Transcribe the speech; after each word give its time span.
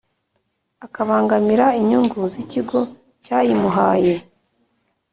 Akabangamira 0.85 1.65
inyungu 1.79 2.17
z 2.31 2.35
ikigo 2.43 2.79
cyayimuhaye 3.25 4.13